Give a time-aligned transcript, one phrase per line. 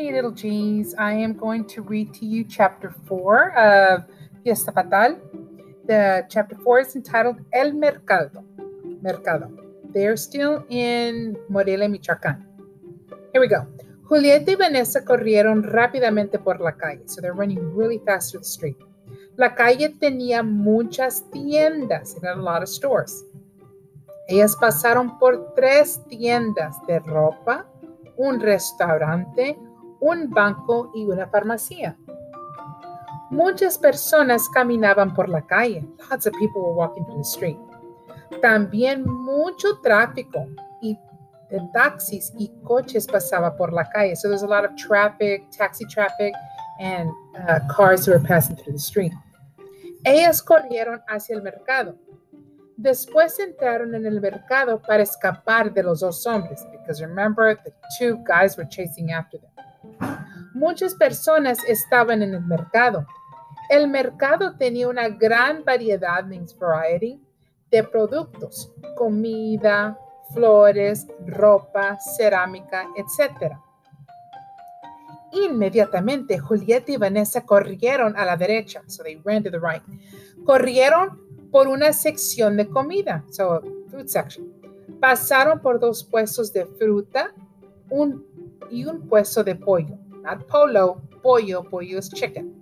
[0.00, 0.94] Hey, little G's.
[0.94, 4.06] I am going to read to you chapter four of
[4.42, 5.20] Fiesta Fatal.
[5.84, 8.42] The chapter four is entitled El Mercado.
[9.02, 9.50] Mercado.
[9.92, 12.42] They're still in Morelia, Michoacán.
[13.34, 13.66] Here we go.
[14.04, 17.02] Julieta y Vanessa corrieron rápidamente por la calle.
[17.04, 18.78] So they're running really fast through the street.
[19.36, 22.16] La calle tenía muchas tiendas.
[22.16, 23.22] It had a lot of stores.
[24.30, 27.66] Ellas pasaron por tres tiendas de ropa,
[28.16, 29.58] un restaurante,
[30.00, 31.96] un banco y una farmacia.
[33.30, 35.86] Muchas personas caminaban por la calle.
[36.10, 37.58] Lots of people were walking through the street.
[38.42, 40.46] También mucho tráfico
[40.82, 40.98] y
[41.50, 44.16] de taxis y coches pasaba por la calle.
[44.16, 46.34] So there's a lot of traffic, taxi traffic,
[46.80, 47.10] and
[47.48, 49.12] uh, cars who were passing through the street.
[50.04, 51.94] Ellas corrieron hacia el mercado.
[52.76, 58.16] Después entraron en el mercado para escapar de los dos hombres, because remember, the two
[58.26, 59.50] guys were chasing after them.
[60.54, 63.06] Muchas personas estaban en el mercado.
[63.68, 67.20] El mercado tenía una gran variedad, means variety,
[67.70, 69.96] de productos, comida,
[70.32, 73.54] flores, ropa, cerámica, etc.
[75.32, 79.82] Inmediatamente, Julieta y Vanessa corrieron a la derecha, so they ran to the right.
[80.44, 81.20] Corrieron
[81.50, 84.52] por una sección de comida, so food section.
[85.00, 87.32] Pasaron por dos puestos de fruta
[87.90, 88.24] un,
[88.70, 89.96] y un puesto de pollo.
[90.22, 92.54] Not polo, pollo, pollo es chicken.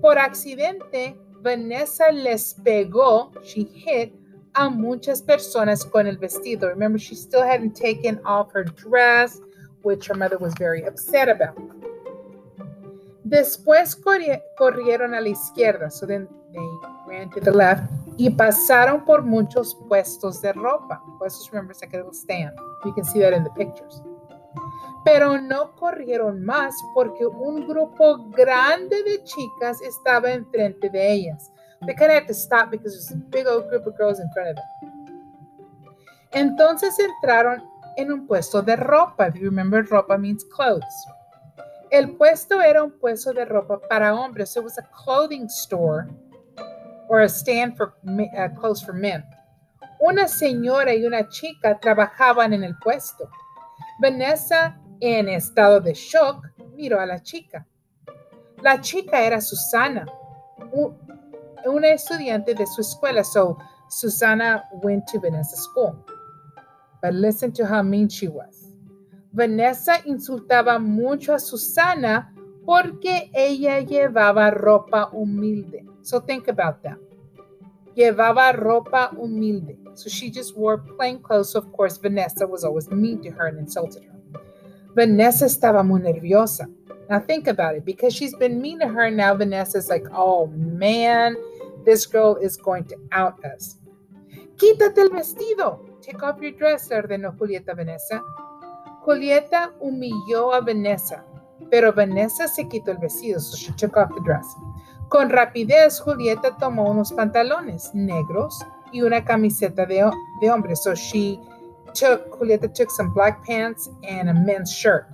[0.00, 4.14] Por accidente, Vanessa les pegó, she hit,
[4.54, 6.68] a muchas personas con el vestido.
[6.68, 9.40] Remember, she still hadn't taken off her dress,
[9.82, 11.56] which her mother was very upset about.
[13.24, 16.60] Después corrieron a la izquierda, so then they
[17.06, 17.84] ran to the left,
[18.16, 21.00] y pasaron por muchos puestos de ropa.
[21.18, 22.52] Puestos, remember, like a little stand.
[22.84, 24.02] You can see that in the pictures.
[25.04, 31.50] Pero no corrieron más porque un grupo grande de chicas estaba enfrente de ellas.
[31.86, 34.30] They kind of had to stop because there's a big old group of girls in
[34.32, 34.90] front of them.
[36.32, 37.62] Entonces entraron
[37.96, 39.28] en un puesto de ropa.
[39.28, 41.06] If you remember, ropa means clothes.
[41.90, 44.50] El puesto era un puesto de ropa para hombres.
[44.50, 46.08] So it was a clothing store
[47.08, 49.24] or a stand for uh, clothes for men.
[50.00, 53.28] Una señora y una chica trabajaban en el puesto.
[54.00, 57.66] Vanessa, en estado de shock, miró a la chica.
[58.62, 60.06] La chica era Susana,
[61.66, 63.22] una estudiante de su escuela.
[63.22, 63.58] So
[63.90, 66.04] Susana went to Vanessa's school.
[67.02, 68.74] But listen to how mean she was.
[69.32, 72.34] Vanessa insultaba mucho a Susana
[72.64, 75.84] porque ella llevaba ropa humilde.
[76.02, 76.98] So think about that.
[77.94, 79.78] Llevaba ropa humilde.
[79.94, 81.52] So she just wore plain clothes.
[81.52, 84.40] So of course, Vanessa was always mean to her and insulted her.
[84.94, 86.66] Vanessa estaba muy nerviosa.
[87.08, 87.84] Now think about it.
[87.84, 91.36] Because she's been mean to her, now Vanessa's like, oh man,
[91.84, 93.78] this girl is going to out us.
[94.56, 95.80] Quítate el vestido.
[96.02, 98.22] Take off your dress, ordenó Julieta Vanessa.
[99.04, 101.24] Julieta humilló a Vanessa,
[101.70, 104.46] pero Vanessa se quitó el vestido, so she took off the dress.
[105.08, 110.76] Con rapidez, Julieta tomó unos pantalones negros y una camiseta de, de hombre.
[110.76, 111.38] So she
[111.94, 115.06] took, Julieta took some black pants and a men's shirt.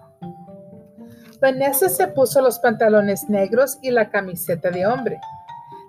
[1.41, 5.21] Vanessa se puso los pantalones negros y la camiseta de hombre.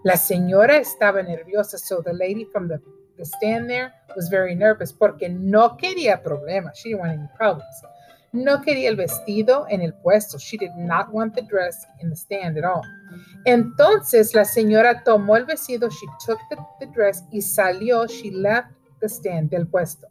[0.04, 2.80] La señora estaba nerviosa, so the lady from the,
[3.18, 6.78] the stand there was very nervous porque no quería problemas.
[6.78, 7.82] She didn't want any problems.
[8.38, 10.38] No quería el vestido en el puesto.
[10.38, 12.84] She did not want the dress in the stand at all.
[13.46, 16.38] Entonces la señora tomó el vestido, she took
[16.80, 20.08] the, dress y salió, she left the stand del puesto.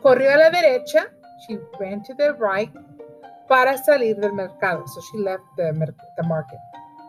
[0.00, 1.12] Corrió a la derecha,
[1.46, 2.72] she ran to the right
[3.48, 4.86] para salir del mercado.
[4.86, 5.72] So she left the,
[6.16, 6.58] the market.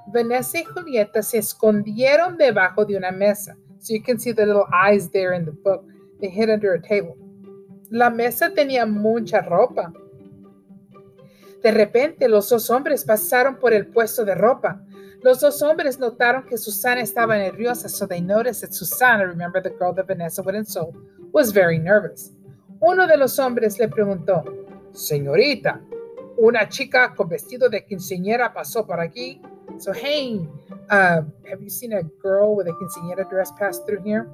[0.08, 3.56] Vanessa y Julieta se escondieron debajo de una mesa.
[3.80, 5.86] So you can see the little eyes there in the book.
[6.20, 7.16] They hid under a table.
[7.90, 9.94] La mesa tenía mucha ropa.
[11.64, 14.84] De repente los dos hombres pasaron por el puesto de ropa.
[15.22, 19.70] Los dos hombres notaron que Susana estaba nerviosa, so they noticed that Susana, remember the
[19.70, 20.94] girl that Vanessa would insult,
[21.32, 22.34] was very nervous.
[22.82, 24.44] Uno de los hombres le preguntó,
[24.92, 25.80] Señorita,
[26.38, 29.42] una chica con vestido de quinceañera pasó por aquí.
[29.78, 30.46] So, hey,
[30.92, 34.28] uh, have you seen a girl with a quinceañera dress pass through here?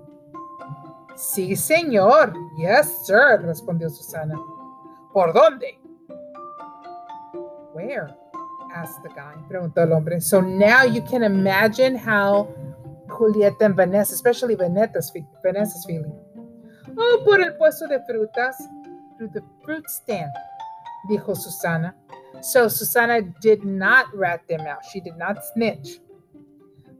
[1.15, 2.33] Sí, señor.
[2.57, 4.35] Yes, sir, respondió Susana.
[5.13, 5.79] ¿Por dónde?
[7.79, 8.09] Where?
[8.75, 9.35] asked the guy.
[9.47, 10.19] Preguntó el hombre.
[10.19, 12.53] So now you can imagine how
[13.07, 15.11] Julieta and Vanessa, especially Vanessa's,
[15.41, 16.13] Vanessa's feeling.
[16.97, 18.55] Oh, por el puesto de frutas,
[19.17, 20.31] through the fruit stand,
[21.09, 21.95] dijo Susana.
[22.41, 24.83] So Susana did not rat them out.
[24.91, 26.01] She did not snitch.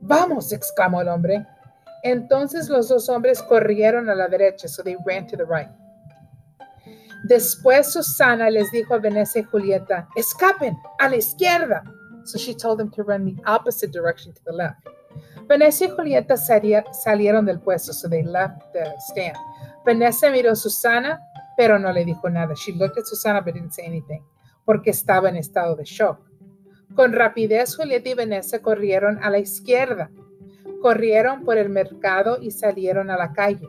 [0.02, 1.46] Vamos, exclamó el hombre.
[2.04, 5.68] Entonces los dos hombres corrieron a la derecha, so they ran to the right.
[7.24, 11.82] Después Susana les dijo a Vanessa y Julieta, escapen a la izquierda.
[12.24, 14.86] So she told them to run the opposite direction to the left.
[15.48, 19.36] Vanessa y Julieta salieron del puesto, so they left the stand.
[19.84, 21.20] Vanessa miró a Susana,
[21.56, 22.54] pero no le dijo nada.
[22.54, 24.22] She looked at Susana, but didn't say anything,
[24.64, 26.20] porque estaba en estado de shock.
[26.94, 30.10] Con rapidez, Julieta y Vanessa corrieron a la izquierda.
[30.82, 33.68] Corrieron por el mercado y salieron a la calle.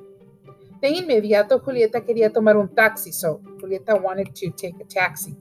[0.81, 5.37] De inmediato, Julieta quería tomar un taxi, so Julieta wanted to take a taxi.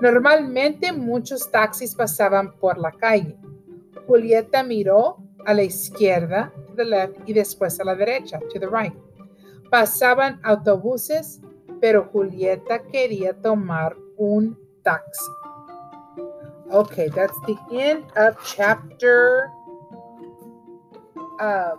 [0.00, 3.36] Normalmente muchos taxis pasaban por la calle.
[4.06, 8.68] Julieta miró a la izquierda, to the left, y después a la derecha, to the
[8.68, 8.94] right.
[9.68, 11.40] Pasaban autobuses,
[11.80, 15.30] pero Julieta quería tomar un taxi.
[16.70, 19.50] Okay, that's the end of chapter
[21.40, 21.76] uh,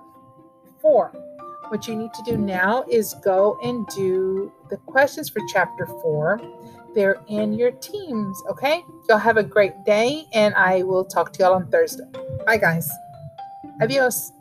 [0.82, 1.12] four.
[1.70, 6.42] What you need to do now is go and do the questions for chapter four.
[6.96, 8.84] They're in your teams, okay?
[9.08, 12.06] Y'all have a great day, and I will talk to y'all on Thursday.
[12.46, 12.90] Bye, guys.
[13.82, 14.32] Adios.